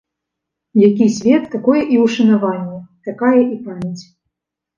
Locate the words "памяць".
3.69-4.03